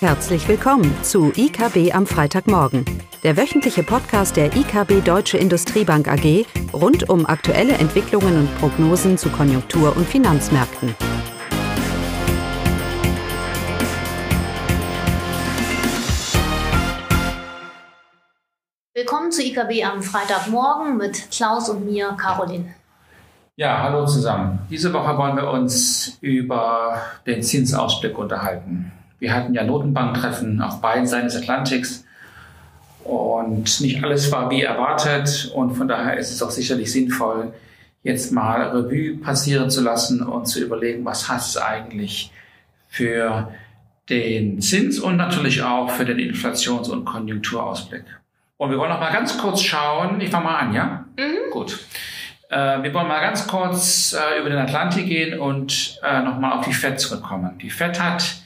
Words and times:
Herzlich 0.00 0.46
willkommen 0.46 0.94
zu 1.02 1.32
IKB 1.34 1.94
am 1.94 2.06
Freitagmorgen, 2.06 2.84
der 3.22 3.38
wöchentliche 3.38 3.82
Podcast 3.82 4.36
der 4.36 4.54
IKB 4.54 5.02
Deutsche 5.02 5.38
Industriebank 5.38 6.06
AG 6.06 6.44
rund 6.74 7.08
um 7.08 7.24
aktuelle 7.24 7.72
Entwicklungen 7.72 8.40
und 8.40 8.58
Prognosen 8.58 9.16
zu 9.16 9.30
Konjunktur- 9.30 9.96
und 9.96 10.06
Finanzmärkten. 10.06 10.94
Willkommen 18.92 19.32
zu 19.32 19.42
IKB 19.42 19.82
am 19.82 20.02
Freitagmorgen 20.02 20.98
mit 20.98 21.30
Klaus 21.30 21.70
und 21.70 21.86
mir, 21.86 22.14
Caroline. 22.20 22.74
Ja, 23.56 23.82
hallo 23.82 24.04
zusammen. 24.04 24.58
Diese 24.68 24.92
Woche 24.92 25.16
wollen 25.16 25.36
wir 25.36 25.48
uns 25.48 26.18
über 26.20 27.00
den 27.26 27.42
Zinsausblick 27.42 28.18
unterhalten. 28.18 28.92
Wir 29.18 29.34
hatten 29.34 29.54
ja 29.54 29.64
Notenbanktreffen 29.64 30.60
auf 30.60 30.80
beiden 30.80 31.06
Seiten 31.06 31.26
des 31.26 31.36
Atlantiks 31.36 32.04
und 33.04 33.80
nicht 33.80 34.02
alles 34.02 34.30
war 34.32 34.50
wie 34.50 34.62
erwartet 34.62 35.50
und 35.54 35.74
von 35.74 35.88
daher 35.88 36.16
ist 36.16 36.32
es 36.32 36.42
auch 36.42 36.50
sicherlich 36.50 36.92
sinnvoll, 36.92 37.52
jetzt 38.02 38.32
mal 38.32 38.62
Revue 38.62 39.18
passieren 39.18 39.70
zu 39.70 39.82
lassen 39.82 40.22
und 40.22 40.46
zu 40.46 40.62
überlegen, 40.62 41.04
was 41.04 41.28
heißt 41.28 41.56
es 41.56 41.62
eigentlich 41.62 42.30
für 42.88 43.52
den 44.08 44.60
Zins 44.60 44.98
und 44.98 45.16
natürlich 45.16 45.62
auch 45.62 45.90
für 45.90 46.04
den 46.04 46.18
Inflations- 46.18 46.88
und 46.88 47.04
Konjunkturausblick. 47.04 48.04
Und 48.56 48.70
wir 48.70 48.78
wollen 48.78 48.90
noch 48.90 49.00
mal 49.00 49.12
ganz 49.12 49.36
kurz 49.38 49.60
schauen, 49.60 50.20
ich 50.20 50.30
fange 50.30 50.44
mal 50.44 50.56
an, 50.56 50.72
ja? 50.72 51.04
Mhm. 51.18 51.50
Gut. 51.50 51.78
Äh, 52.48 52.82
wir 52.82 52.94
wollen 52.94 53.08
mal 53.08 53.20
ganz 53.20 53.46
kurz 53.46 54.14
äh, 54.14 54.40
über 54.40 54.48
den 54.48 54.58
Atlantik 54.58 55.06
gehen 55.06 55.38
und 55.38 56.00
äh, 56.02 56.22
nochmal 56.22 56.52
auf 56.52 56.64
die 56.64 56.72
FED 56.72 56.98
zurückkommen. 57.00 57.58
Die 57.58 57.70
FED 57.70 58.00
hat 58.00 58.36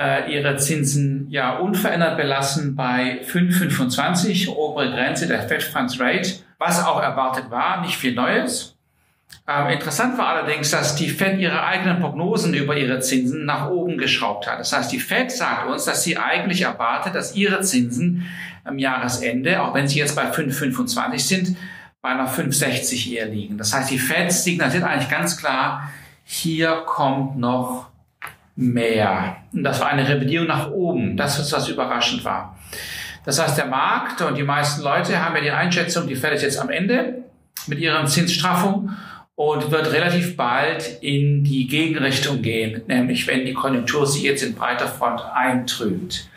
äh, 0.00 0.32
ihre 0.32 0.56
Zinsen 0.56 1.26
ja 1.30 1.58
unverändert 1.58 2.16
belassen 2.16 2.74
bei 2.74 3.20
5,25, 3.22 4.48
obere 4.48 4.90
Grenze 4.90 5.26
der 5.26 5.42
Fed 5.42 5.62
Funds 5.62 6.00
Rate, 6.00 6.36
was 6.58 6.82
auch 6.82 7.02
erwartet 7.02 7.50
war, 7.50 7.82
nicht 7.82 7.96
viel 7.96 8.14
Neues. 8.14 8.76
Ähm, 9.46 9.68
interessant 9.68 10.16
war 10.16 10.28
allerdings, 10.28 10.70
dass 10.70 10.96
die 10.96 11.08
Fed 11.10 11.38
ihre 11.38 11.64
eigenen 11.64 12.00
Prognosen 12.00 12.54
über 12.54 12.76
ihre 12.76 13.00
Zinsen 13.00 13.44
nach 13.44 13.68
oben 13.68 13.98
geschraubt 13.98 14.46
hat. 14.46 14.58
Das 14.58 14.72
heißt, 14.72 14.90
die 14.90 14.98
Fed 14.98 15.30
sagt 15.30 15.68
uns, 15.68 15.84
dass 15.84 16.02
sie 16.02 16.16
eigentlich 16.16 16.62
erwartet, 16.62 17.14
dass 17.14 17.36
ihre 17.36 17.60
Zinsen 17.60 18.26
am 18.64 18.78
Jahresende, 18.78 19.62
auch 19.62 19.74
wenn 19.74 19.86
sie 19.86 19.98
jetzt 19.98 20.16
bei 20.16 20.30
5,25 20.30 21.18
sind, 21.18 21.56
bei 22.00 22.10
einer 22.10 22.28
5,60 22.28 23.12
eher 23.12 23.26
liegen. 23.26 23.58
Das 23.58 23.74
heißt, 23.74 23.90
die 23.90 23.98
Fed 23.98 24.32
signalisiert 24.32 24.84
eigentlich 24.84 25.10
ganz 25.10 25.36
klar, 25.36 25.90
hier 26.24 26.84
kommt 26.86 27.38
noch 27.38 27.89
mehr. 28.56 29.36
Und 29.52 29.64
das 29.64 29.80
war 29.80 29.88
eine 29.88 30.08
Revidierung 30.08 30.48
nach 30.48 30.70
oben. 30.70 31.16
Das 31.16 31.38
ist, 31.38 31.52
was 31.52 31.68
überraschend 31.68 32.24
war. 32.24 32.58
Das 33.24 33.40
heißt, 33.40 33.58
der 33.58 33.66
Markt 33.66 34.22
und 34.22 34.36
die 34.36 34.42
meisten 34.42 34.82
Leute 34.82 35.22
haben 35.22 35.36
ja 35.36 35.42
die 35.42 35.50
Einschätzung, 35.50 36.06
die 36.06 36.16
Fed 36.16 36.32
ist 36.32 36.42
jetzt 36.42 36.58
am 36.58 36.70
Ende 36.70 37.24
mit 37.66 37.78
ihrer 37.78 38.06
Zinsstraffung 38.06 38.90
und 39.34 39.70
wird 39.70 39.92
relativ 39.92 40.36
bald 40.36 40.98
in 41.00 41.44
die 41.44 41.66
Gegenrichtung 41.66 42.42
gehen, 42.42 42.82
nämlich 42.86 43.26
wenn 43.26 43.46
die 43.46 43.54
Konjunktur 43.54 44.06
sich 44.06 44.22
jetzt 44.22 44.42
in 44.42 44.54
breiter 44.54 44.86
Front 44.86 45.22
eintrübt. 45.34 46.28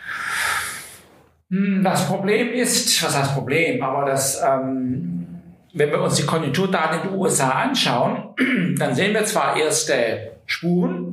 Hm, 1.50 1.84
das 1.84 2.06
Problem 2.08 2.50
ist, 2.50 3.02
was 3.02 3.14
heißt 3.14 3.34
Problem, 3.34 3.82
aber 3.82 4.06
das, 4.06 4.42
ähm, 4.42 5.26
wenn 5.74 5.90
wir 5.90 6.00
uns 6.00 6.14
die 6.14 6.24
Konjunkturdaten 6.24 7.02
in 7.02 7.08
den 7.08 7.18
USA 7.18 7.50
anschauen, 7.50 8.34
dann 8.78 8.94
sehen 8.94 9.12
wir 9.12 9.24
zwar 9.24 9.56
erste 9.56 10.32
Spuren, 10.46 11.03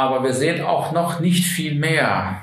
aber 0.00 0.24
wir 0.24 0.34
sehen 0.34 0.64
auch 0.64 0.92
noch 0.92 1.20
nicht 1.20 1.44
viel 1.44 1.74
mehr. 1.74 2.42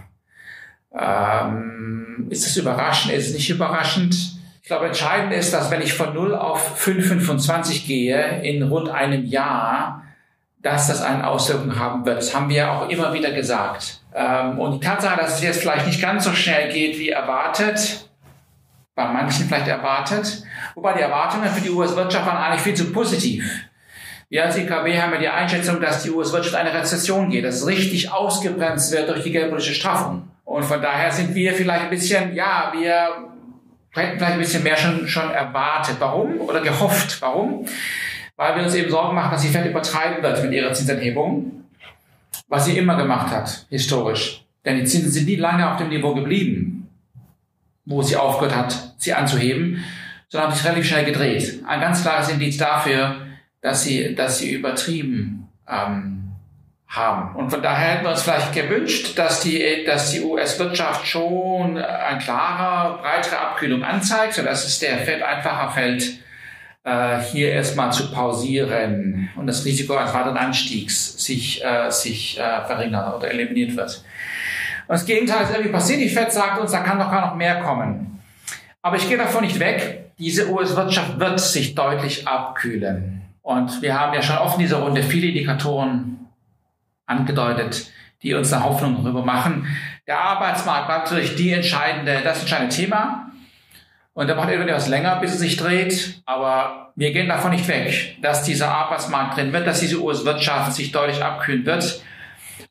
Ähm, 0.94 2.28
ist 2.30 2.46
es 2.46 2.58
überraschend? 2.58 3.14
Ist 3.14 3.30
es 3.30 3.34
nicht 3.34 3.50
überraschend? 3.50 4.16
Ich 4.62 4.68
glaube, 4.68 4.88
entscheidend 4.88 5.34
ist, 5.34 5.54
dass 5.54 5.72
wenn 5.72 5.82
ich 5.82 5.94
von 5.94 6.14
0 6.14 6.36
auf 6.36 6.86
5,25 6.86 7.88
gehe 7.88 8.42
in 8.42 8.64
rund 8.64 8.90
einem 8.90 9.26
Jahr, 9.26 10.04
dass 10.62 10.88
das 10.88 11.02
eine 11.02 11.26
Auswirkung 11.26 11.80
haben 11.80 12.06
wird. 12.06 12.18
Das 12.18 12.36
haben 12.36 12.50
wir 12.50 12.58
ja 12.58 12.74
auch 12.74 12.90
immer 12.90 13.14
wieder 13.14 13.32
gesagt. 13.32 14.02
Ähm, 14.14 14.60
und 14.60 14.74
die 14.74 14.86
Tatsache, 14.86 15.18
dass 15.18 15.36
es 15.36 15.44
jetzt 15.44 15.62
vielleicht 15.62 15.86
nicht 15.86 16.02
ganz 16.02 16.26
so 16.26 16.34
schnell 16.34 16.72
geht 16.72 16.98
wie 16.98 17.10
erwartet, 17.10 18.10
bei 18.96 19.08
manchen 19.08 19.48
vielleicht 19.48 19.68
erwartet, 19.68 20.44
wobei 20.76 20.94
die 20.94 21.02
Erwartungen 21.02 21.48
für 21.50 21.62
die 21.62 21.70
US-Wirtschaft 21.70 22.26
waren 22.26 22.38
eigentlich 22.38 22.62
viel 22.62 22.74
zu 22.74 22.92
positiv. 22.92 23.46
Wir 24.30 24.44
als 24.44 24.58
EKB 24.58 25.00
haben 25.00 25.14
ja 25.14 25.20
die 25.20 25.30
Einschätzung, 25.30 25.80
dass 25.80 26.04
die 26.04 26.12
US-Wirtschaft 26.12 26.56
eine 26.56 26.74
Rezession 26.74 27.30
geht, 27.30 27.46
dass 27.46 27.66
richtig 27.66 28.12
ausgebremst 28.12 28.92
wird 28.92 29.10
durch 29.10 29.24
die 29.24 29.32
geldpolitische 29.32 29.74
Straffung. 29.74 30.28
Und 30.44 30.64
von 30.64 30.82
daher 30.82 31.12
sind 31.12 31.34
wir 31.34 31.54
vielleicht 31.54 31.86
ein 31.86 31.90
bisschen, 31.90 32.36
ja, 32.36 32.74
wir 32.76 33.30
hätten 33.92 34.18
vielleicht 34.18 34.34
ein 34.34 34.40
bisschen 34.40 34.64
mehr 34.64 34.76
schon, 34.76 35.08
schon 35.08 35.32
erwartet. 35.32 35.96
Warum? 36.00 36.42
Oder 36.42 36.60
gehofft. 36.60 37.22
Warum? 37.22 37.66
Weil 38.36 38.56
wir 38.58 38.64
uns 38.64 38.76
eben 38.76 38.92
Sorgen 38.92 39.16
machen, 39.16 39.32
dass 39.32 39.42
sie 39.42 39.50
Fed 39.50 39.66
übertreiben 39.66 40.22
wird 40.22 40.44
mit 40.44 40.52
ihrer 40.52 40.74
Zinsanhebung, 40.74 41.64
was 42.50 42.66
sie 42.66 42.78
immer 42.78 42.98
gemacht 42.98 43.32
hat, 43.32 43.66
historisch. 43.70 44.46
Denn 44.66 44.78
die 44.78 44.84
Zinsen 44.84 45.12
sind 45.12 45.28
nie 45.28 45.38
lange 45.38 45.72
auf 45.72 45.78
dem 45.78 45.88
Niveau 45.88 46.14
geblieben, 46.14 46.90
wo 47.86 48.02
sie 48.02 48.18
aufgehört 48.18 48.56
hat, 48.56 48.94
sie 48.98 49.14
anzuheben, 49.14 49.84
sondern 50.28 50.50
haben 50.50 50.58
sich 50.58 50.66
relativ 50.66 50.86
schnell 50.86 51.06
gedreht. 51.06 51.64
Ein 51.66 51.80
ganz 51.80 52.02
klares 52.02 52.30
Indiz 52.30 52.58
dafür, 52.58 53.27
dass 53.62 53.84
sie, 53.84 54.16
dass 54.16 54.40
sie 54.40 54.52
übertrieben 54.52 55.50
ähm, 55.68 56.18
haben. 56.88 57.36
Und 57.36 57.50
von 57.50 57.62
daher 57.62 57.96
hätten 57.96 58.06
wir 58.06 58.12
uns 58.12 58.22
vielleicht 58.22 58.54
gewünscht, 58.54 59.18
dass 59.18 59.42
die, 59.42 59.84
dass 59.86 60.12
die 60.12 60.22
US-Wirtschaft 60.22 61.06
schon 61.06 61.78
eine 61.78 62.20
klare, 62.20 63.00
breitere 63.00 63.40
Abkühlung 63.40 63.84
anzeigt, 63.84 64.36
sodass 64.36 64.66
es 64.66 64.80
der 64.80 65.00
Fed 65.00 65.22
einfacher 65.22 65.70
fällt, 65.72 66.20
äh, 66.86 67.20
hier 67.20 67.52
erstmal 67.52 67.92
zu 67.92 68.12
pausieren 68.12 69.30
und 69.36 69.48
das 69.48 69.66
Risiko 69.66 69.96
eines 69.96 70.14
weiteren 70.14 70.38
Anstiegs 70.38 71.24
sich, 71.24 71.64
äh, 71.64 71.90
sich 71.92 72.40
äh, 72.40 72.66
verringert 72.66 73.16
oder 73.16 73.30
eliminiert 73.30 73.76
wird. 73.76 74.04
Und 74.88 74.94
das 74.94 75.06
Gegenteil 75.06 75.44
ist 75.44 75.52
irgendwie 75.52 75.72
passiert. 75.72 76.00
Die 76.00 76.08
Fed 76.08 76.32
sagt 76.32 76.62
uns, 76.62 76.72
da 76.72 76.80
kann 76.80 76.98
doch 76.98 77.12
gar 77.12 77.28
noch 77.28 77.36
mehr 77.36 77.60
kommen. 77.60 78.22
Aber 78.82 78.96
ich 78.96 79.10
gehe 79.10 79.18
davon 79.18 79.44
nicht 79.44 79.60
weg. 79.60 80.12
Diese 80.18 80.50
US-Wirtschaft 80.50 81.20
wird 81.20 81.40
sich 81.42 81.76
deutlich 81.76 82.26
abkühlen. 82.26 83.27
Und 83.48 83.82
wir 83.82 83.98
haben 83.98 84.14
ja 84.14 84.22
schon 84.22 84.40
oft 84.40 84.56
in 84.56 84.64
dieser 84.64 84.80
Runde 84.80 85.02
viele 85.02 85.28
Indikatoren 85.28 86.28
angedeutet, 87.06 87.90
die 88.22 88.34
uns 88.34 88.52
eine 88.52 88.66
Hoffnung 88.66 89.02
darüber 89.02 89.24
machen. 89.24 89.66
Der 90.06 90.20
Arbeitsmarkt 90.20 90.90
war 90.90 90.98
natürlich 91.00 91.38
die 91.38 91.54
entscheidende, 91.54 92.20
das 92.26 92.42
entscheidende 92.42 92.76
Thema. 92.76 93.32
Und 94.12 94.28
da 94.28 94.34
braucht 94.34 94.50
etwas 94.50 94.90
länger, 94.90 95.22
bis 95.22 95.32
es 95.32 95.40
sich 95.40 95.56
dreht. 95.56 96.22
Aber 96.26 96.92
wir 96.98 97.14
gehen 97.14 97.30
davon 97.30 97.52
nicht 97.52 97.70
weg, 97.70 98.18
dass 98.22 98.44
dieser 98.44 98.70
Arbeitsmarkt 98.70 99.38
drin 99.38 99.54
wird, 99.54 99.66
dass 99.66 99.80
diese 99.80 100.04
US-Wirtschaft 100.04 100.74
sich 100.74 100.92
deutlich 100.92 101.24
abkühlen 101.24 101.66
wird. 101.66 102.02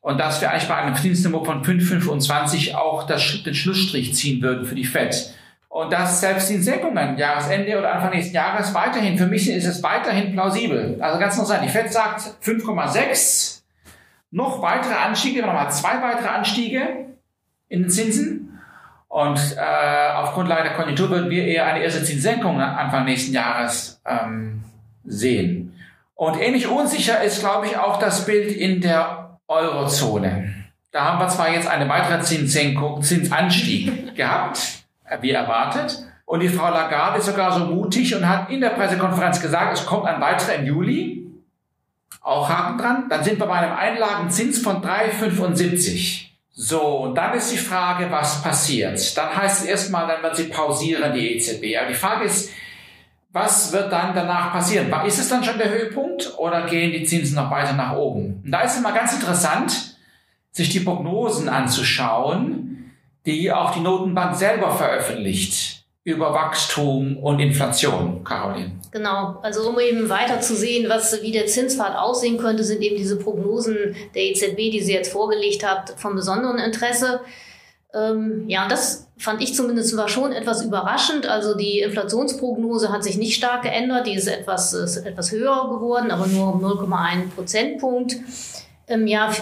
Und 0.01 0.19
dass 0.19 0.41
wir 0.41 0.51
eigentlich 0.51 0.67
bei 0.67 0.75
einem 0.75 0.95
Zinsniveau 0.95 1.43
von 1.43 1.63
5,25 1.63 2.75
auch 2.75 3.07
das, 3.07 3.41
den 3.41 3.55
Schlussstrich 3.55 4.13
ziehen 4.13 4.43
würden 4.43 4.63
für 4.63 4.75
die 4.75 4.85
FED. 4.85 5.33
Und 5.77 5.93
dass 5.93 6.21
selbst 6.21 6.49
die 6.49 6.57
Senkungen 6.57 7.19
Jahresende 7.19 7.77
oder 7.77 7.93
Anfang 7.93 8.09
nächsten 8.09 8.33
Jahres 8.33 8.73
weiterhin, 8.73 9.15
für 9.15 9.27
mich 9.27 9.47
ist 9.47 9.67
es 9.67 9.83
weiterhin 9.83 10.33
plausibel. 10.33 10.97
Also 10.99 11.19
ganz 11.19 11.35
interessant, 11.35 11.63
die 11.63 11.69
FED 11.69 11.93
sagt 11.93 12.21
5,6, 12.43 13.61
noch 14.31 14.63
weitere 14.63 14.95
Anstiege, 14.95 15.43
nochmal 15.43 15.69
zwei 15.69 16.01
weitere 16.01 16.29
Anstiege 16.29 17.05
in 17.69 17.83
den 17.83 17.91
Zinsen. 17.91 18.59
Und 19.07 19.39
äh, 19.55 20.13
auf 20.15 20.33
Grundlage 20.33 20.63
der 20.63 20.73
Konjunktur 20.73 21.11
würden 21.11 21.29
wir 21.29 21.45
eher 21.45 21.67
eine 21.67 21.83
erste 21.83 22.03
Zinssenkung 22.03 22.59
Anfang 22.59 23.05
nächsten 23.05 23.35
Jahres 23.35 24.01
ähm, 24.03 24.63
sehen. 25.05 25.79
Und 26.15 26.41
ähnlich 26.41 26.67
unsicher 26.67 27.21
ist, 27.21 27.41
glaube 27.41 27.67
ich, 27.67 27.77
auch 27.77 27.99
das 27.99 28.25
Bild 28.25 28.51
in 28.51 28.81
der 28.81 29.37
Eurozone. 29.47 30.55
Da 30.91 31.03
haben 31.03 31.19
wir 31.19 31.27
zwar 31.27 31.51
jetzt 31.51 31.67
eine 31.67 31.87
weitere 31.87 32.19
Zinssenkung, 32.21 33.03
Zinsanstieg 33.03 34.15
gehabt, 34.15 34.76
wie 35.21 35.31
erwartet. 35.31 36.05
Und 36.25 36.41
die 36.41 36.49
Frau 36.49 36.69
Lagarde 36.69 37.19
ist 37.19 37.25
sogar 37.25 37.53
so 37.53 37.65
mutig 37.65 38.13
und 38.13 38.27
hat 38.27 38.49
in 38.49 38.59
der 38.59 38.71
Pressekonferenz 38.71 39.41
gesagt, 39.41 39.77
es 39.77 39.85
kommt 39.85 40.05
ein 40.05 40.19
weiterer 40.19 40.55
im 40.55 40.65
Juli. 40.65 41.31
Auch 42.21 42.49
Haken 42.49 42.77
dran. 42.77 43.05
Dann 43.09 43.23
sind 43.23 43.39
wir 43.39 43.45
bei 43.45 43.55
einem 43.55 43.73
Einlagenzins 43.73 44.59
von 44.59 44.81
3,75. 44.81 46.25
So, 46.51 46.81
und 47.03 47.15
dann 47.15 47.33
ist 47.33 47.53
die 47.53 47.57
Frage, 47.57 48.11
was 48.11 48.41
passiert? 48.41 49.17
Dann 49.17 49.35
heißt 49.35 49.61
es 49.61 49.69
erstmal, 49.69 50.07
dann 50.07 50.21
wird 50.21 50.35
sie 50.35 50.45
pausieren, 50.45 51.13
die 51.13 51.35
EZB. 51.35 51.77
Aber 51.77 51.87
die 51.87 51.93
Frage 51.93 52.25
ist, 52.25 52.51
was 53.31 53.71
wird 53.71 53.91
dann 53.91 54.13
danach 54.13 54.51
passieren? 54.51 54.91
Ist 55.05 55.19
es 55.19 55.29
dann 55.29 55.43
schon 55.43 55.57
der 55.57 55.69
Höhepunkt 55.69 56.33
oder 56.37 56.65
gehen 56.65 56.91
die 56.91 57.03
Zinsen 57.03 57.35
noch 57.35 57.51
weiter 57.51 57.73
nach 57.73 57.95
oben? 57.95 58.41
Und 58.43 58.51
da 58.51 58.61
ist 58.61 58.75
es 58.75 58.81
mal 58.81 58.93
ganz 58.93 59.13
interessant, 59.13 59.97
sich 60.51 60.69
die 60.69 60.79
Prognosen 60.79 61.47
anzuschauen 61.47 62.76
die 63.27 63.51
auch 63.51 63.71
die 63.71 63.81
Notenbank 63.81 64.35
selber 64.35 64.71
veröffentlicht 64.71 65.83
über 66.03 66.33
Wachstum 66.33 67.17
und 67.17 67.41
Inflation, 67.41 68.23
Caroline. 68.23 68.71
Genau, 68.91 69.39
also 69.41 69.69
um 69.69 69.77
eben 69.77 70.07
weiter 70.07 70.39
zu 70.39 70.55
sehen, 70.55 70.87
was, 70.87 71.21
wie 71.21 71.33
der 71.33 71.47
Zinspfad 71.47 71.97
aussehen 71.97 72.37
könnte, 72.37 72.63
sind 72.63 72.81
eben 72.81 72.95
diese 72.95 73.17
Prognosen 73.17 73.93
der 74.15 74.23
EZB, 74.23 74.55
die 74.71 74.81
sie 74.81 74.93
jetzt 74.93 75.11
vorgelegt 75.11 75.67
hat, 75.67 75.95
von 75.97 76.15
besonderem 76.15 76.57
Interesse. 76.57 77.19
Ähm, 77.93 78.45
ja, 78.47 78.69
das 78.69 79.09
fand 79.17 79.41
ich 79.41 79.53
zumindest 79.53 79.97
war 79.97 80.07
schon 80.07 80.31
etwas 80.31 80.63
überraschend. 80.63 81.25
Also 81.25 81.57
die 81.57 81.79
Inflationsprognose 81.79 82.89
hat 82.89 83.03
sich 83.03 83.17
nicht 83.17 83.35
stark 83.35 83.63
geändert. 83.63 84.07
Die 84.07 84.13
ist 84.13 84.27
etwas, 84.27 84.71
ist 84.71 84.97
etwas 84.97 85.33
höher 85.33 85.69
geworden, 85.69 86.11
aber 86.11 86.27
nur 86.27 86.53
um 86.53 86.63
0,1 86.63 87.31
Prozentpunkt. 87.35 88.15
Im 88.87 89.07
Jahr 89.07 89.33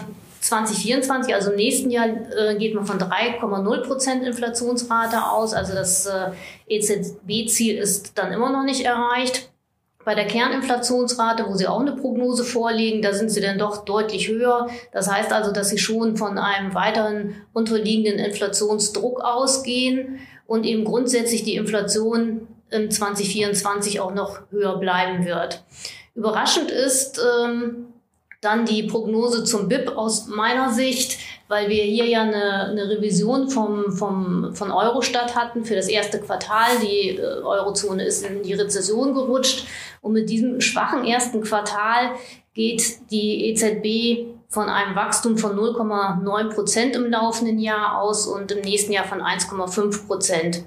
2024, 0.45 1.33
also 1.33 1.51
im 1.51 1.55
nächsten 1.55 1.89
Jahr, 1.89 2.07
äh, 2.07 2.55
geht 2.55 2.75
man 2.75 2.85
von 2.85 2.99
3,0 2.99 3.87
Prozent 3.87 4.23
Inflationsrate 4.23 5.25
aus. 5.31 5.53
Also 5.53 5.73
das 5.73 6.05
äh, 6.05 6.31
EZB-Ziel 6.67 7.77
ist 7.77 8.17
dann 8.17 8.31
immer 8.31 8.51
noch 8.51 8.63
nicht 8.63 8.85
erreicht. 8.85 9.49
Bei 10.03 10.13
der 10.13 10.27
Kerninflationsrate, 10.27 11.45
wo 11.47 11.55
Sie 11.55 11.67
auch 11.67 11.79
eine 11.79 11.93
Prognose 11.93 12.43
vorlegen, 12.43 13.01
da 13.01 13.11
sind 13.11 13.29
Sie 13.29 13.41
dann 13.41 13.57
doch 13.57 13.85
deutlich 13.85 14.27
höher. 14.27 14.67
Das 14.91 15.11
heißt 15.11 15.33
also, 15.33 15.51
dass 15.51 15.69
Sie 15.69 15.79
schon 15.79 16.15
von 16.15 16.37
einem 16.37 16.75
weiteren 16.75 17.35
unterliegenden 17.53 18.23
Inflationsdruck 18.23 19.21
ausgehen 19.21 20.19
und 20.45 20.63
eben 20.63 20.85
grundsätzlich 20.85 21.43
die 21.43 21.55
Inflation 21.55 22.47
im 22.69 22.91
2024 22.91 23.99
auch 23.99 24.13
noch 24.13 24.41
höher 24.51 24.77
bleiben 24.77 25.25
wird. 25.25 25.63
Überraschend 26.13 26.69
ist 26.69 27.19
ähm, 27.43 27.87
dann 28.45 28.65
die 28.65 28.83
Prognose 28.83 29.43
zum 29.43 29.67
BIP 29.67 29.97
aus 29.97 30.27
meiner 30.27 30.71
Sicht, 30.71 31.19
weil 31.47 31.69
wir 31.69 31.83
hier 31.83 32.05
ja 32.05 32.21
eine, 32.21 32.69
eine 32.69 32.89
Revision 32.89 33.49
vom, 33.49 33.91
vom, 33.91 34.53
von 34.53 34.71
Eurostat 34.71 35.35
hatten 35.35 35.65
für 35.65 35.75
das 35.75 35.87
erste 35.87 36.19
Quartal. 36.19 36.79
Die 36.81 37.17
äh, 37.17 37.21
Eurozone 37.21 38.03
ist 38.03 38.25
in 38.25 38.43
die 38.43 38.53
Rezession 38.53 39.13
gerutscht. 39.13 39.65
Und 40.01 40.13
mit 40.13 40.29
diesem 40.29 40.61
schwachen 40.61 41.03
ersten 41.05 41.41
Quartal 41.41 42.11
geht 42.53 43.11
die 43.11 43.49
EZB 43.49 44.35
von 44.47 44.69
einem 44.69 44.95
Wachstum 44.95 45.37
von 45.37 45.57
0,9 45.57 46.53
Prozent 46.53 46.95
im 46.95 47.09
laufenden 47.09 47.59
Jahr 47.59 48.01
aus 48.01 48.25
und 48.25 48.51
im 48.51 48.61
nächsten 48.61 48.93
Jahr 48.93 49.05
von 49.05 49.21
1,5 49.21 50.07
Prozent. 50.07 50.65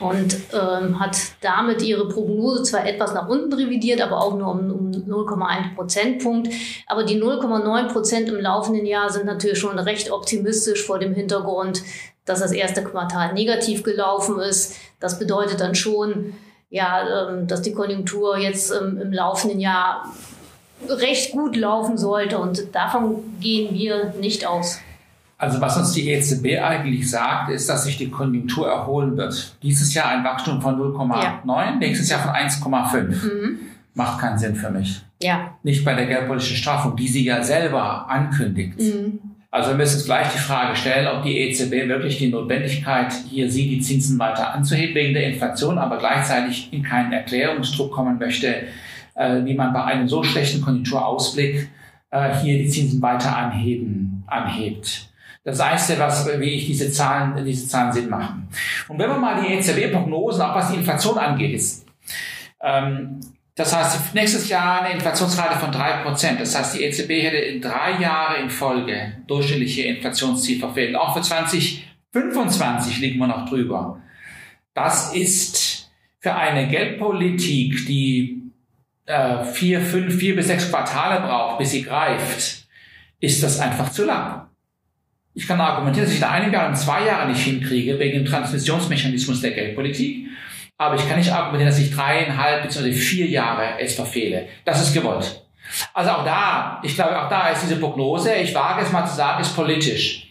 Und 0.00 0.36
ähm, 0.52 0.98
hat 0.98 1.16
damit 1.42 1.82
ihre 1.82 2.08
Prognose 2.08 2.62
zwar 2.64 2.86
etwas 2.86 3.14
nach 3.14 3.28
unten 3.28 3.52
revidiert, 3.52 4.00
aber 4.00 4.20
auch 4.20 4.36
nur 4.36 4.50
um, 4.50 4.70
um 4.70 4.90
0,1 4.90 5.74
Prozentpunkt. 5.74 6.48
Aber 6.86 7.04
die 7.04 7.20
0,9 7.20 7.92
Prozent 7.92 8.28
im 8.28 8.40
laufenden 8.40 8.86
Jahr 8.86 9.10
sind 9.10 9.26
natürlich 9.26 9.58
schon 9.58 9.78
recht 9.78 10.10
optimistisch 10.10 10.84
vor 10.84 10.98
dem 10.98 11.14
Hintergrund, 11.14 11.82
dass 12.24 12.40
das 12.40 12.52
erste 12.52 12.82
Quartal 12.82 13.34
negativ 13.34 13.82
gelaufen 13.82 14.38
ist. 14.40 14.76
Das 15.00 15.18
bedeutet 15.18 15.60
dann 15.60 15.74
schon, 15.74 16.34
ja, 16.70 17.28
ähm, 17.28 17.46
dass 17.46 17.62
die 17.62 17.74
Konjunktur 17.74 18.38
jetzt 18.38 18.72
ähm, 18.72 18.98
im 19.00 19.12
laufenden 19.12 19.60
Jahr 19.60 20.12
recht 20.88 21.32
gut 21.32 21.56
laufen 21.56 21.98
sollte. 21.98 22.38
Und 22.38 22.74
davon 22.74 23.22
gehen 23.40 23.74
wir 23.74 24.14
nicht 24.20 24.46
aus. 24.46 24.78
Also 25.42 25.60
was 25.60 25.76
uns 25.76 25.90
die 25.90 26.08
EZB 26.08 26.62
eigentlich 26.62 27.10
sagt, 27.10 27.50
ist, 27.50 27.68
dass 27.68 27.82
sich 27.82 27.98
die 27.98 28.08
Konjunktur 28.08 28.68
erholen 28.68 29.16
wird. 29.16 29.56
Dieses 29.60 29.92
Jahr 29.92 30.06
ein 30.06 30.22
Wachstum 30.22 30.62
von 30.62 30.76
0,9, 30.76 31.20
ja. 31.20 31.74
nächstes 31.80 32.08
Jahr 32.10 32.20
von 32.20 32.30
1,5. 32.30 33.08
Mhm. 33.08 33.58
Macht 33.94 34.20
keinen 34.20 34.38
Sinn 34.38 34.54
für 34.54 34.70
mich. 34.70 35.02
Ja. 35.20 35.56
Nicht 35.64 35.84
bei 35.84 35.94
der 35.94 36.06
geldpolitischen 36.06 36.56
Straffung, 36.56 36.94
die 36.94 37.08
sie 37.08 37.24
ja 37.24 37.42
selber 37.42 38.08
ankündigt. 38.08 38.78
Mhm. 38.78 39.18
Also 39.50 39.70
wir 39.70 39.78
müssen 39.78 39.96
uns 39.96 40.04
gleich 40.04 40.28
die 40.28 40.38
Frage 40.38 40.76
stellen, 40.76 41.08
ob 41.08 41.24
die 41.24 41.36
EZB 41.36 41.88
wirklich 41.88 42.18
die 42.18 42.28
Notwendigkeit 42.28 43.12
hier 43.28 43.50
sieht, 43.50 43.72
die 43.72 43.80
Zinsen 43.80 44.20
weiter 44.20 44.54
anzuheben 44.54 44.94
wegen 44.94 45.12
der 45.12 45.26
Inflation, 45.26 45.76
aber 45.76 45.98
gleichzeitig 45.98 46.72
in 46.72 46.84
keinen 46.84 47.12
Erklärungsdruck 47.12 47.90
kommen 47.90 48.16
möchte, 48.20 48.62
äh, 49.16 49.44
wie 49.44 49.54
man 49.54 49.72
bei 49.72 49.82
einem 49.82 50.06
so 50.06 50.22
schlechten 50.22 50.62
Konjunkturausblick 50.62 51.68
äh, 52.12 52.32
hier 52.36 52.58
die 52.58 52.68
Zinsen 52.68 53.02
weiter 53.02 53.36
anheben, 53.36 54.22
anhebt. 54.28 55.08
Das 55.44 55.62
heißt 55.62 55.98
was, 55.98 56.28
wie 56.38 56.50
ich 56.50 56.66
diese 56.66 56.90
Zahlen, 56.90 57.44
diese 57.44 57.66
Zahlen 57.66 57.92
Sinn 57.92 58.08
machen. 58.08 58.48
Und 58.88 58.98
wenn 58.98 59.08
man 59.08 59.20
mal 59.20 59.42
die 59.42 59.54
EZB-Prognosen, 59.54 60.42
auch 60.42 60.54
was 60.54 60.70
die 60.70 60.76
Inflation 60.76 61.18
angeht, 61.18 61.54
ist, 61.54 61.84
ähm, 62.62 63.20
das 63.54 63.76
heißt, 63.76 64.14
nächstes 64.14 64.48
Jahr 64.48 64.82
eine 64.82 64.94
Inflationsrate 64.94 65.58
von 65.58 65.72
drei 65.72 66.02
Prozent. 66.02 66.40
Das 66.40 66.56
heißt, 66.56 66.74
die 66.74 66.84
EZB 66.84 67.22
hätte 67.22 67.36
in 67.36 67.60
drei 67.60 68.00
Jahre 68.00 68.40
in 68.40 68.48
Folge 68.48 69.12
durchschnittliche 69.26 69.82
Inflationsziel 69.82 70.58
verfehlt. 70.58 70.96
Auch 70.96 71.14
für 71.14 71.20
2025 71.20 73.00
liegen 73.00 73.18
wir 73.18 73.26
noch 73.26 73.46
drüber. 73.48 74.00
Das 74.72 75.14
ist 75.14 75.90
für 76.20 76.34
eine 76.34 76.68
Geldpolitik, 76.68 77.86
die 77.86 78.42
äh, 79.04 79.44
vier, 79.44 79.82
fünf, 79.82 80.16
vier 80.16 80.34
bis 80.34 80.46
sechs 80.46 80.70
Quartale 80.70 81.20
braucht, 81.20 81.58
bis 81.58 81.72
sie 81.72 81.82
greift, 81.82 82.66
ist 83.20 83.42
das 83.42 83.60
einfach 83.60 83.90
zu 83.90 84.06
lang. 84.06 84.48
Ich 85.34 85.48
kann 85.48 85.60
argumentieren, 85.60 86.06
dass 86.06 86.14
ich 86.14 86.20
in 86.20 86.28
einem 86.28 86.52
Jahr 86.52 86.68
und 86.68 86.76
zwei 86.76 87.06
Jahre 87.06 87.28
nicht 87.28 87.42
hinkriege, 87.42 87.98
wegen 87.98 88.18
dem 88.18 88.26
Transmissionsmechanismus 88.26 89.40
der 89.40 89.52
Geldpolitik. 89.52 90.26
Aber 90.76 90.96
ich 90.96 91.08
kann 91.08 91.18
nicht 91.18 91.32
argumentieren, 91.32 91.70
dass 91.70 91.78
ich 91.78 91.94
dreieinhalb 91.94 92.62
bzw. 92.62 92.92
vier 92.92 93.26
Jahre 93.26 93.78
es 93.78 93.94
verfehle. 93.94 94.48
Das 94.64 94.82
ist 94.82 94.92
gewollt. 94.92 95.42
Also 95.94 96.10
auch 96.10 96.24
da, 96.24 96.80
ich 96.82 96.94
glaube, 96.94 97.22
auch 97.22 97.30
da 97.30 97.48
ist 97.48 97.62
diese 97.62 97.76
Prognose, 97.76 98.34
ich 98.34 98.54
wage 98.54 98.82
es 98.82 98.92
mal 98.92 99.06
zu 99.06 99.14
sagen, 99.14 99.40
ist 99.40 99.56
politisch. 99.56 100.28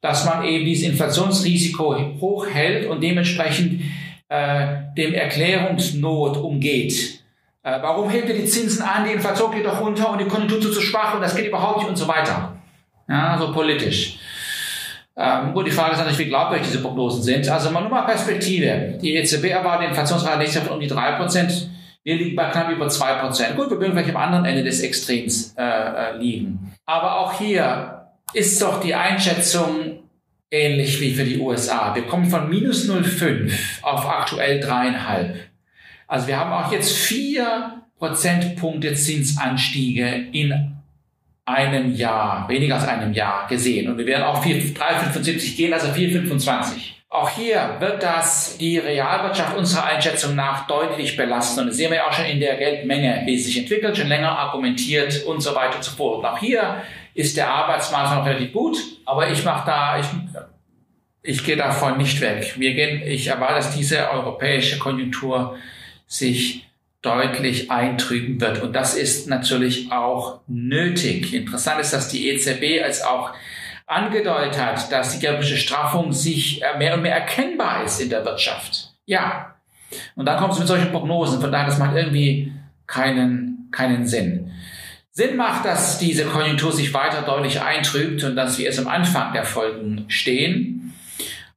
Dass 0.00 0.26
man 0.26 0.44
eben 0.44 0.64
dieses 0.64 0.88
Inflationsrisiko 0.88 2.18
hochhält 2.20 2.86
und 2.86 3.02
dementsprechend 3.02 3.82
äh, 4.28 4.66
dem 4.96 5.14
Erklärungsnot 5.14 6.36
umgeht. 6.36 7.20
Äh, 7.62 7.80
warum 7.80 8.10
hebt 8.10 8.28
ihr 8.28 8.34
die 8.34 8.44
Zinsen 8.44 8.82
an, 8.82 9.04
die 9.06 9.12
Inflation 9.12 9.52
geht 9.52 9.64
doch 9.64 9.80
runter 9.80 10.10
und 10.10 10.20
die 10.20 10.26
Konjunktur 10.26 10.60
zu 10.60 10.80
schwach 10.82 11.14
und 11.14 11.22
das 11.22 11.34
geht 11.34 11.46
überhaupt 11.46 11.78
nicht 11.78 11.88
und 11.88 11.96
so 11.96 12.06
weiter. 12.06 12.56
Ja, 13.08 13.38
so 13.38 13.52
politisch. 13.52 14.18
Ähm, 15.16 15.52
gut, 15.54 15.66
die 15.66 15.70
Frage 15.70 15.92
ist 15.92 15.98
natürlich, 15.98 16.18
wie 16.18 16.28
glaubwürdig 16.28 16.66
diese 16.66 16.82
Prognosen 16.82 17.22
sind. 17.22 17.48
Also 17.48 17.70
mal 17.70 17.80
nur 17.80 17.90
mal 17.90 18.02
Perspektive. 18.02 18.98
Die 19.00 19.14
EZB 19.14 19.44
erwartet 19.44 19.86
die 19.86 19.90
Inflationsrate 19.90 20.38
nächstes 20.38 20.56
Jahr 20.56 20.64
von 20.64 20.74
um 20.74 20.80
die 20.80 20.88
drei 20.88 21.12
Prozent. 21.12 21.70
Wir 22.02 22.16
liegen 22.16 22.36
bei 22.36 22.50
knapp 22.50 22.70
über 22.70 22.88
zwei 22.88 23.14
Prozent. 23.14 23.56
Gut, 23.56 23.70
wir 23.70 23.78
würden 23.78 23.92
vielleicht 23.92 24.10
am 24.10 24.16
anderen 24.16 24.44
Ende 24.44 24.64
des 24.64 24.80
Extrems 24.80 25.54
äh, 25.56 25.62
äh, 25.62 26.16
liegen. 26.18 26.74
Aber 26.84 27.20
auch 27.20 27.38
hier 27.38 28.08
ist 28.32 28.60
doch 28.60 28.80
die 28.80 28.94
Einschätzung 28.94 30.00
ähnlich 30.50 31.00
wie 31.00 31.14
für 31.14 31.24
die 31.24 31.38
USA. 31.38 31.94
Wir 31.94 32.06
kommen 32.06 32.26
von 32.26 32.48
minus 32.48 32.88
0,5 32.88 33.52
auf 33.82 34.06
aktuell 34.06 34.60
dreieinhalb. 34.60 35.36
Also 36.06 36.26
wir 36.26 36.38
haben 36.38 36.52
auch 36.52 36.70
jetzt 36.72 36.92
vier 36.92 37.82
Prozentpunkte 37.98 38.94
Zinsanstiege 38.94 40.26
in 40.32 40.76
einem 41.44 41.94
Jahr, 41.94 42.48
weniger 42.48 42.76
als 42.76 42.88
einem 42.88 43.12
Jahr 43.12 43.46
gesehen. 43.48 43.90
Und 43.90 43.98
wir 43.98 44.06
werden 44.06 44.24
auch 44.24 44.44
3,75 44.44 45.56
gehen, 45.56 45.72
also 45.72 45.88
4,25. 45.88 46.94
Auch 47.10 47.30
hier 47.30 47.76
wird 47.78 48.02
das 48.02 48.58
die 48.58 48.78
Realwirtschaft 48.78 49.56
unserer 49.56 49.84
Einschätzung 49.84 50.34
nach 50.34 50.66
deutlich 50.66 51.16
belasten. 51.16 51.60
Und 51.60 51.66
das 51.68 51.76
sehen 51.76 51.90
wir 51.90 51.98
ja 51.98 52.08
auch 52.08 52.12
schon 52.12 52.24
in 52.24 52.40
der 52.40 52.56
Geldmenge, 52.56 53.22
wie 53.26 53.36
es 53.36 53.44
sich 53.44 53.58
entwickelt, 53.58 53.96
schon 53.96 54.08
länger 54.08 54.36
argumentiert 54.36 55.24
und 55.24 55.40
so 55.40 55.54
weiter 55.54 55.76
und 55.76 55.84
so 55.84 55.92
fort. 55.92 56.18
Und 56.18 56.26
auch 56.26 56.38
hier 56.38 56.82
ist 57.14 57.36
der 57.36 57.48
Arbeitsmarkt 57.48 58.16
noch 58.16 58.26
relativ 58.26 58.52
gut, 58.52 58.76
aber 59.04 59.30
ich 59.30 59.44
mache 59.44 59.64
da, 59.64 60.00
ich, 60.00 60.06
ich 61.22 61.44
gehe 61.44 61.56
davon 61.56 61.98
nicht 61.98 62.20
weg. 62.20 62.54
Wir 62.58 62.74
gehen, 62.74 63.02
ich 63.06 63.28
erwarte, 63.28 63.56
dass 63.56 63.76
diese 63.76 64.10
europäische 64.10 64.80
Konjunktur 64.80 65.56
sich 66.08 66.66
deutlich 67.04 67.70
eintrüben 67.70 68.40
wird. 68.40 68.62
Und 68.62 68.74
das 68.74 68.94
ist 68.94 69.28
natürlich 69.28 69.92
auch 69.92 70.40
nötig. 70.46 71.34
Interessant 71.34 71.80
ist, 71.80 71.92
dass 71.92 72.08
die 72.08 72.28
EZB 72.30 72.82
als 72.82 73.02
auch 73.02 73.32
angedeutet 73.86 74.58
hat, 74.58 74.90
dass 74.90 75.12
die 75.12 75.20
geldpolitische 75.20 75.58
Straffung 75.58 76.12
sich 76.12 76.62
äh, 76.62 76.78
mehr 76.78 76.94
und 76.94 77.02
mehr 77.02 77.14
erkennbar 77.14 77.84
ist 77.84 78.00
in 78.00 78.08
der 78.08 78.24
Wirtschaft. 78.24 78.94
Ja. 79.04 79.54
Und 80.16 80.24
dann 80.26 80.38
kommt 80.38 80.54
es 80.54 80.58
mit 80.58 80.66
solchen 80.66 80.90
Prognosen. 80.90 81.40
Von 81.40 81.52
daher, 81.52 81.66
das 81.66 81.78
macht 81.78 81.94
irgendwie 81.94 82.52
keinen, 82.86 83.68
keinen 83.70 84.06
Sinn. 84.06 84.50
Sinn 85.10 85.36
macht, 85.36 85.66
dass 85.66 85.98
diese 85.98 86.24
Konjunktur 86.24 86.72
sich 86.72 86.92
weiter 86.94 87.22
deutlich 87.22 87.60
eintrübt 87.60 88.24
und 88.24 88.34
dass 88.34 88.58
wir 88.58 88.66
erst 88.66 88.80
am 88.80 88.88
Anfang 88.88 89.32
der 89.34 89.44
Folgen 89.44 90.06
stehen 90.08 90.94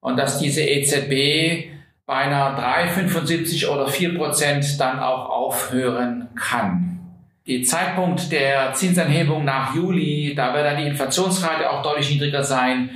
und 0.01 0.17
dass 0.17 0.39
diese 0.39 0.61
EZB 0.61 1.76
bei 2.07 2.15
einer 2.15 2.57
3,75 2.57 3.67
oder 3.67 3.87
4 3.87 4.17
Prozent 4.17 4.79
dann 4.79 4.99
auch 4.99 5.29
aufhören 5.29 6.29
kann. 6.35 6.99
Die 7.45 7.61
Zeitpunkt 7.63 8.31
der 8.31 8.73
Zinsanhebung 8.73 9.43
nach 9.43 9.75
Juli, 9.75 10.33
da 10.35 10.53
wird 10.53 10.65
dann 10.65 10.77
die 10.77 10.87
Inflationsrate 10.87 11.69
auch 11.69 11.83
deutlich 11.83 12.09
niedriger 12.09 12.43
sein. 12.43 12.89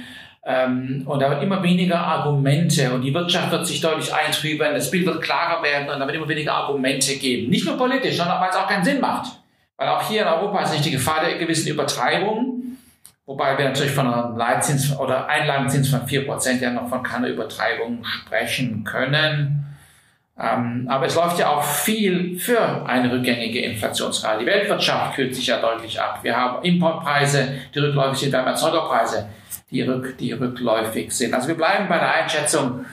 Ähm, 0.45 1.03
und 1.05 1.21
da 1.21 1.29
wird 1.29 1.43
immer 1.43 1.61
weniger 1.61 1.99
Argumente 1.99 2.91
und 2.93 3.01
die 3.01 3.13
Wirtschaft 3.13 3.51
wird 3.51 3.67
sich 3.67 3.79
deutlich 3.79 4.13
eintrüben, 4.13 4.73
das 4.73 4.89
Bild 4.89 5.05
wird 5.05 5.21
klarer 5.21 5.61
werden 5.61 5.89
und 5.89 5.99
da 5.99 6.07
wird 6.07 6.15
immer 6.15 6.27
weniger 6.27 6.53
Argumente 6.53 7.15
geben. 7.17 7.49
Nicht 7.49 7.65
nur 7.65 7.77
politisch, 7.77 8.17
sondern 8.17 8.41
weil 8.41 8.49
es 8.49 8.55
auch 8.55 8.67
keinen 8.67 8.83
Sinn 8.83 9.01
macht. 9.01 9.31
Weil 9.77 9.89
auch 9.89 10.09
hier 10.09 10.21
in 10.21 10.27
Europa 10.27 10.63
ist 10.63 10.71
nicht 10.71 10.85
die 10.85 10.91
Gefahr 10.91 11.21
der 11.23 11.37
gewissen 11.37 11.69
Übertreibung. 11.69 12.50
Wobei 13.31 13.57
wir 13.57 13.63
natürlich 13.63 13.93
von 13.93 14.13
einem 14.13 14.35
Leitzins 14.35 14.93
oder 15.00 15.29
Einlagenzins 15.29 15.88
von 15.88 16.01
4% 16.01 16.59
ja 16.59 16.69
noch 16.69 16.89
von 16.89 17.01
keiner 17.01 17.29
Übertreibung 17.29 18.03
sprechen 18.03 18.83
können. 18.83 19.73
Ähm, 20.38 20.85
aber 20.89 21.05
es 21.05 21.15
läuft 21.15 21.39
ja 21.39 21.47
auch 21.47 21.63
viel 21.63 22.38
für 22.38 22.85
eine 22.85 23.09
rückgängige 23.09 23.61
Inflationsrate. 23.61 24.41
Die 24.41 24.45
Weltwirtschaft 24.45 25.15
kühlt 25.15 25.33
sich 25.33 25.47
ja 25.47 25.61
deutlich 25.61 26.01
ab. 26.01 26.19
Wir 26.23 26.35
haben 26.35 26.61
Importpreise, 26.65 27.53
die 27.73 27.79
rückläufig 27.79 28.19
sind, 28.19 28.33
wir 28.33 28.39
haben 28.39 28.47
Erzeugerpreise, 28.47 29.29
die, 29.69 29.81
rück, 29.83 30.17
die 30.17 30.33
rückläufig 30.33 31.13
sind. 31.13 31.33
Also 31.33 31.47
wir 31.47 31.55
bleiben 31.55 31.88
bei 31.88 32.00
der 32.00 32.13
Einschätzung, 32.13 32.85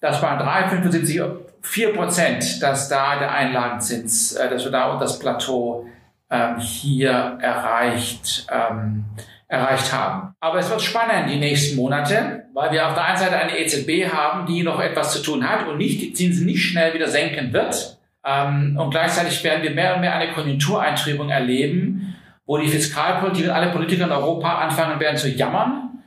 dass 0.00 0.20
bei 0.20 0.32
3,75 0.32 1.30
4 1.62 1.92
Prozent, 1.94 2.60
dass 2.60 2.88
da 2.88 3.20
der 3.20 3.30
Einlagenzins, 3.30 4.32
äh, 4.32 4.50
dass 4.50 4.64
wir 4.64 4.72
da 4.72 4.98
das 4.98 5.20
Plateau 5.20 5.86
ähm, 6.28 6.58
hier 6.58 7.38
erreicht, 7.40 8.48
ähm, 8.50 9.04
erreicht 9.50 9.92
haben. 9.92 10.32
Aber 10.38 10.60
es 10.60 10.70
wird 10.70 10.80
spannend 10.80 11.28
die 11.28 11.36
nächsten 11.36 11.76
Monate, 11.76 12.44
weil 12.54 12.70
wir 12.70 12.86
auf 12.86 12.94
der 12.94 13.04
einen 13.04 13.18
Seite 13.18 13.36
eine 13.36 13.58
EZB 13.58 14.08
haben, 14.12 14.46
die 14.46 14.62
noch 14.62 14.80
etwas 14.80 15.12
zu 15.12 15.22
tun 15.22 15.46
hat 15.46 15.66
und 15.66 15.76
nicht 15.76 16.00
die 16.00 16.12
Zinsen 16.12 16.46
nicht 16.46 16.62
schnell 16.62 16.94
wieder 16.94 17.08
senken 17.08 17.52
wird. 17.52 17.98
Ähm, 18.24 18.78
und 18.78 18.90
gleichzeitig 18.90 19.42
werden 19.42 19.64
wir 19.64 19.72
mehr 19.72 19.96
und 19.96 20.02
mehr 20.02 20.14
eine 20.14 20.32
Konjunktureintrübung 20.32 21.30
erleben, 21.30 22.14
wo 22.46 22.58
die 22.58 22.68
Fiskalpolitik 22.68 23.46
und 23.46 23.50
alle 23.50 23.72
Politiker 23.72 24.04
in 24.04 24.12
Europa 24.12 24.58
anfangen 24.58 25.00
werden 25.00 25.16
zu 25.16 25.28
jammern. 25.28 26.00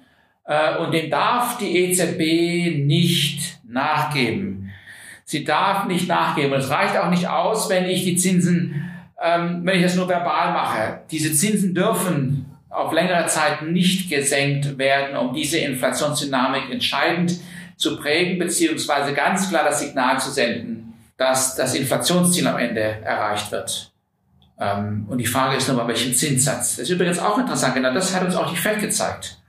Äh, 0.45 0.77
und 0.77 0.93
dem 0.93 1.09
darf 1.09 1.57
die 1.57 1.77
EZB 1.77 2.85
nicht 2.85 3.59
nachgeben. 3.67 4.71
Sie 5.25 5.43
darf 5.43 5.85
nicht 5.85 6.07
nachgeben. 6.07 6.53
Und 6.53 6.59
es 6.59 6.69
reicht 6.69 6.97
auch 6.97 7.09
nicht 7.09 7.27
aus, 7.27 7.69
wenn 7.69 7.85
ich 7.85 8.05
die 8.05 8.15
Zinsen, 8.15 8.89
ähm, 9.21 9.65
wenn 9.65 9.75
ich 9.75 9.83
das 9.83 9.97
nur 9.97 10.07
verbal 10.07 10.53
mache. 10.53 11.01
Diese 11.11 11.33
Zinsen 11.33 11.75
dürfen 11.75 12.45
auf 12.73 12.91
längere 12.91 13.27
Zeit 13.27 13.61
nicht 13.61 14.09
gesenkt 14.09 14.77
werden, 14.77 15.15
um 15.15 15.33
diese 15.33 15.57
Inflationsdynamik 15.59 16.71
entscheidend 16.71 17.39
zu 17.77 17.97
prägen, 17.97 18.39
beziehungsweise 18.39 19.13
ganz 19.13 19.49
klar 19.49 19.63
das 19.63 19.79
Signal 19.79 20.19
zu 20.19 20.31
senden, 20.31 20.93
dass 21.17 21.55
das 21.55 21.75
Inflationsziel 21.75 22.47
am 22.47 22.57
Ende 22.57 22.81
erreicht 22.81 23.51
wird. 23.51 23.91
Ähm, 24.59 25.05
und 25.09 25.17
die 25.17 25.25
Frage 25.25 25.57
ist 25.57 25.67
nur, 25.67 25.77
bei 25.77 25.87
welchem 25.87 26.13
Zinssatz. 26.13 26.75
Das 26.75 26.79
ist 26.79 26.89
übrigens 26.89 27.19
auch 27.19 27.37
interessant, 27.37 27.75
genau 27.75 27.93
das 27.93 28.15
hat 28.15 28.23
uns 28.23 28.35
auch 28.35 28.49
die 28.49 28.57
FED 28.57 28.81
gezeigt. 28.81 29.39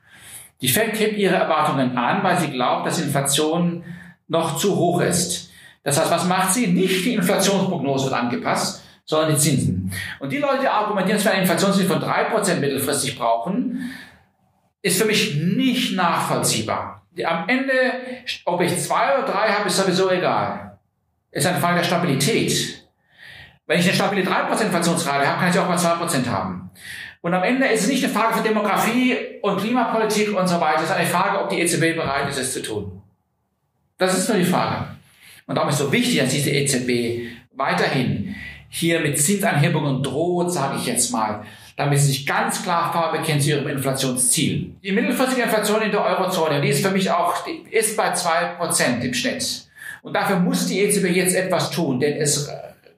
Die 0.61 0.69
FED 0.69 0.99
hebt 0.99 1.19
ihre 1.19 1.37
Erwartungen 1.37 1.97
an, 1.97 2.23
weil 2.23 2.39
sie 2.39 2.51
glaubt, 2.51 2.87
dass 2.87 3.01
Inflation 3.01 3.85
noch 4.29 4.57
zu 4.57 4.77
hoch 4.77 5.01
ist. 5.01 5.51
Das 5.83 6.01
heißt, 6.01 6.11
was 6.11 6.25
macht 6.27 6.55
sie? 6.55 6.67
Nicht 6.69 7.05
die 7.05 7.15
Inflationsprognose 7.15 8.07
wird 8.07 8.15
angepasst, 8.15 8.83
sondern 9.05 9.35
die 9.35 9.41
Zinsen. 9.41 9.93
Und 10.21 10.31
die 10.31 10.39
Leute, 10.39 10.61
die 10.63 10.69
argumentieren, 10.69 11.19
dass 11.19 11.25
wir 11.25 11.33
eine 11.33 11.43
Inflationsziel 11.43 11.87
von 11.87 12.01
drei 12.01 12.25
Prozent 12.25 12.61
mittelfristig 12.61 13.19
brauchen, 13.19 13.91
ist 14.83 15.01
für 15.01 15.07
mich 15.07 15.37
nicht 15.37 15.95
nachvollziehbar. 15.95 17.07
Am 17.25 17.49
Ende, 17.49 17.73
ob 18.45 18.61
ich 18.61 18.77
zwei 18.79 19.17
oder 19.17 19.27
drei 19.27 19.49
habe, 19.49 19.69
ist 19.69 19.77
sowieso 19.77 20.11
egal. 20.11 20.79
Ist 21.31 21.47
eine 21.47 21.59
Frage 21.59 21.79
der 21.79 21.85
Stabilität. 21.85 22.85
Wenn 23.67 23.81
ich 23.81 23.87
eine 23.87 23.95
stabile 23.95 24.23
3% 24.23 24.63
Inflationsrate 24.63 25.27
habe, 25.27 25.41
kann 25.41 25.51
ich 25.51 25.59
auch 25.59 25.69
mal 25.69 25.79
2% 25.79 26.27
haben. 26.27 26.71
Und 27.23 27.33
am 27.33 27.43
Ende 27.43 27.67
ist 27.69 27.85
es 27.85 27.89
nicht 27.89 28.05
eine 28.05 28.13
Frage 28.13 28.35
für 28.35 28.43
Demografie 28.43 29.17
und 29.41 29.59
Klimapolitik 29.59 30.37
und 30.37 30.47
so 30.47 30.61
weiter. 30.61 30.81
Es 30.81 30.91
ist 30.91 30.97
eine 30.97 31.07
Frage, 31.07 31.43
ob 31.43 31.49
die 31.49 31.61
EZB 31.61 31.97
bereit 31.97 32.29
ist, 32.29 32.39
es 32.39 32.53
zu 32.53 32.61
tun. 32.63 33.03
Das 33.97 34.17
ist 34.19 34.29
nur 34.29 34.37
die 34.37 34.45
Frage. 34.45 34.89
Und 35.47 35.55
darum 35.55 35.71
ist 35.71 35.77
es 35.77 35.87
so 35.87 35.93
wichtig, 35.93 36.19
dass 36.19 36.31
diese 36.31 36.51
EZB 36.51 37.31
weiterhin 37.53 38.35
hier 38.75 39.01
mit 39.01 39.17
Zinsanhebungen 39.21 40.03
droht, 40.03 40.53
sage 40.53 40.79
ich 40.79 40.87
jetzt 40.87 41.13
mal, 41.13 41.45
damit 41.77 42.01
sie 42.01 42.07
sich 42.07 42.27
ganz 42.27 42.61
klar 42.61 42.93
vorbekennen 42.93 43.41
zu 43.41 43.51
ihrem 43.51 43.69
Inflationsziel. 43.69 44.75
Die 44.83 44.91
mittelfristige 44.91 45.43
Inflation 45.43 45.81
in 45.81 45.93
der 45.93 46.05
Eurozone, 46.05 46.61
die 46.61 46.71
ist 46.71 46.85
für 46.85 46.91
mich 46.91 47.09
auch, 47.09 47.35
ist 47.71 47.97
bei 47.97 48.13
zwei 48.15 48.47
Prozent 48.59 49.05
im 49.05 49.15
Schnitt. 49.15 49.69
Und 50.03 50.15
dafür 50.15 50.41
muss 50.41 50.67
die 50.67 50.81
EZB 50.81 51.07
jetzt 51.11 51.37
etwas 51.37 51.71
tun, 51.71 52.01
denn 52.01 52.17
es, 52.17 52.51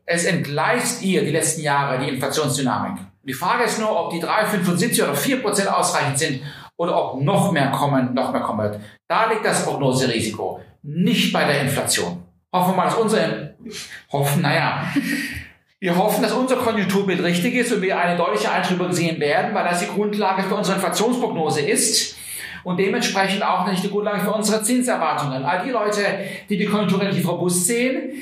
es 0.06 0.24
entgleist 0.24 1.02
ihr 1.02 1.22
die 1.22 1.30
letzten 1.30 1.60
Jahre 1.60 2.02
die 2.02 2.08
Inflationsdynamik. 2.08 3.02
Die 3.24 3.34
Frage 3.34 3.64
ist 3.64 3.78
nur, 3.78 3.90
ob 3.90 4.12
die 4.12 4.22
3,75 4.22 5.02
oder 5.02 5.14
4 5.14 5.42
Prozent 5.42 5.68
ausreichend 5.68 6.18
sind 6.18 6.42
oder 6.78 6.96
ob 6.96 7.20
noch 7.20 7.52
mehr 7.52 7.70
kommen, 7.70 8.14
noch 8.14 8.32
mehr 8.32 8.40
kommen 8.40 8.70
wird. 8.70 8.80
Da 9.08 9.30
liegt 9.30 9.44
das 9.44 9.66
Prognoserisiko, 9.66 10.60
nicht 10.82 11.34
bei 11.34 11.44
der 11.44 11.60
Inflation. 11.60 12.22
Hoffen 12.50 12.72
wir 12.72 12.76
mal, 12.76 12.84
dass 12.84 12.94
unsere, 12.94 13.56
hoffen, 14.10 14.40
naja, 14.40 14.86
wir 15.86 15.96
hoffen, 15.96 16.20
dass 16.20 16.32
unser 16.32 16.56
Konjunkturbild 16.56 17.22
richtig 17.22 17.54
ist 17.54 17.72
und 17.72 17.80
wir 17.80 17.96
eine 17.96 18.16
deutliche 18.16 18.50
Eintrübung 18.50 18.90
sehen 18.90 19.20
werden, 19.20 19.54
weil 19.54 19.62
das 19.62 19.78
die 19.78 19.86
Grundlage 19.86 20.42
für 20.42 20.56
unsere 20.56 20.78
Inflationsprognose 20.78 21.60
ist 21.60 22.16
und 22.64 22.80
dementsprechend 22.80 23.44
auch 23.44 23.70
nicht 23.70 23.84
die 23.84 23.90
Grundlage 23.90 24.18
für 24.18 24.32
unsere 24.32 24.64
Zinserwartungen. 24.64 25.44
All 25.44 25.64
die 25.64 25.70
Leute, 25.70 26.00
die 26.50 26.56
die 26.56 26.64
Konjunktur 26.64 27.00
relativ 27.00 27.28
robust 27.28 27.66
sehen 27.66 28.14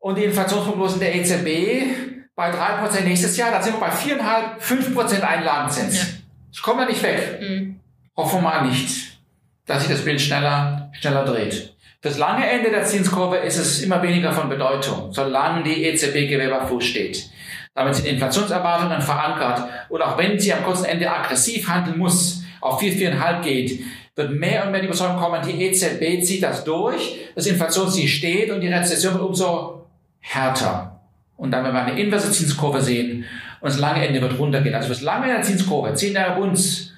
und 0.00 0.18
die 0.18 0.24
Inflationsprognosen 0.24 0.98
der 0.98 1.14
EZB 1.14 2.26
bei 2.34 2.50
3% 2.50 3.02
nächstes 3.02 3.36
Jahr, 3.36 3.52
da 3.52 3.62
sind 3.62 3.74
wir 3.74 3.86
bei 3.86 3.90
4,5, 3.90 4.96
5% 4.96 5.20
Einlagenzins. 5.20 5.96
Ja. 5.96 6.06
Das 6.50 6.60
kommen 6.60 6.80
wir 6.80 6.86
nicht 6.86 7.04
weg. 7.04 7.38
Mhm. 7.40 7.78
Hoffen 8.16 8.38
wir 8.38 8.42
mal 8.42 8.66
nicht, 8.66 9.20
dass 9.64 9.84
sich 9.84 9.92
das 9.92 10.04
Bild 10.04 10.20
schneller, 10.20 10.90
schneller 10.98 11.24
dreht. 11.24 11.76
Fürs 12.00 12.16
lange 12.16 12.48
Ende 12.48 12.70
der 12.70 12.84
Zinskurve 12.84 13.38
ist 13.38 13.56
es 13.56 13.82
immer 13.82 14.00
weniger 14.00 14.30
von 14.30 14.48
Bedeutung, 14.48 15.12
solange 15.12 15.64
die 15.64 15.82
EZB 15.82 16.30
Fuß 16.68 16.84
steht. 16.84 17.28
Damit 17.74 17.96
sind 17.96 18.06
Inflationserwartungen 18.06 19.02
verankert 19.02 19.68
und 19.88 20.00
auch 20.02 20.16
wenn 20.16 20.38
sie 20.38 20.52
am 20.52 20.62
kurzen 20.62 20.84
Ende 20.84 21.10
aggressiv 21.10 21.68
handeln 21.68 21.98
muss, 21.98 22.44
auf 22.60 22.78
4, 22.78 23.12
4,5 23.12 23.42
geht, 23.42 23.80
wird 24.14 24.30
mehr 24.30 24.64
und 24.64 24.70
mehr 24.70 24.80
die 24.80 24.86
Überzeugung 24.86 25.16
kommen, 25.16 25.42
die 25.44 25.60
EZB 25.64 26.22
zieht 26.24 26.44
das 26.44 26.62
durch, 26.62 27.18
das 27.34 27.46
Inflationsziel 27.46 28.06
steht 28.06 28.52
und 28.52 28.60
die 28.60 28.68
Rezession 28.68 29.14
wird 29.14 29.24
umso 29.24 29.86
härter. 30.20 31.00
Und 31.36 31.50
dann, 31.50 31.64
wenn 31.64 31.72
wir 31.72 31.82
eine 31.82 32.00
inverse 32.00 32.30
Zinskurve 32.30 32.80
sehen 32.80 33.24
und 33.60 33.72
das 33.72 33.80
lange 33.80 34.06
Ende 34.06 34.22
wird 34.22 34.38
runtergehen, 34.38 34.76
also 34.76 34.86
fürs 34.86 35.02
lange 35.02 35.24
Ende 35.24 35.38
der 35.38 35.44
Zinskurve, 35.44 35.94
10 35.94 36.14
Jahre 36.14 36.40
Bunds, 36.40 36.92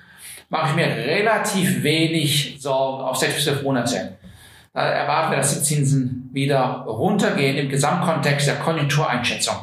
mache 0.51 0.71
ich 0.71 0.77
mir 0.77 0.95
relativ 0.95 1.83
wenig 1.83 2.57
Sorgen 2.61 3.03
auf 3.03 3.17
6 3.17 3.35
bis 3.35 3.45
12 3.45 3.63
Monate. 3.63 4.20
Da 4.73 4.83
erwarten 4.83 5.33
wir, 5.33 5.39
dass 5.39 5.55
die 5.55 5.63
Zinsen 5.63 6.31
wieder 6.33 6.85
runtergehen 6.87 7.57
im 7.57 7.69
Gesamtkontext 7.69 8.47
der 8.47 8.57
Konjunktureinschätzung, 8.57 9.57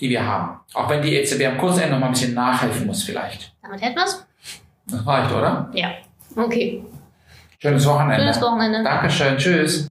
die 0.00 0.08
wir 0.08 0.24
haben. 0.24 0.60
Auch 0.74 0.88
wenn 0.88 1.02
die 1.02 1.16
EZB 1.16 1.46
am 1.46 1.58
Kursende 1.58 1.90
noch 1.90 1.98
mal 1.98 2.06
ein 2.06 2.12
bisschen 2.12 2.34
nachhelfen 2.34 2.86
muss 2.86 3.02
vielleicht. 3.02 3.52
Damit 3.62 3.82
hätten 3.82 3.96
wir's? 3.96 4.24
Das 4.86 5.04
reicht, 5.04 5.32
oder? 5.32 5.68
Ja. 5.72 5.90
Okay. 6.36 6.84
Schönes 7.58 7.86
Wochenende. 7.86 8.22
Schönes 8.22 8.40
Wochenende. 8.40 8.84
Dankeschön. 8.84 9.36
Tschüss. 9.36 9.88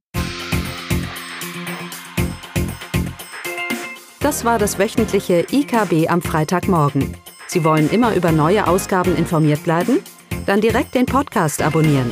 Das 4.21 4.45
war 4.45 4.57
das 4.57 4.79
wöchentliche 4.79 5.45
IKB 5.51 6.09
am 6.09 6.21
Freitagmorgen. 6.21 7.17
Sie 7.47 7.65
wollen 7.65 7.89
immer 7.89 8.13
über 8.13 8.31
neue 8.31 8.67
Ausgaben 8.67 9.17
informiert 9.17 9.63
bleiben? 9.65 9.99
Dann 10.45 10.61
direkt 10.61 10.95
den 10.95 11.05
Podcast 11.05 11.61
abonnieren 11.61 12.11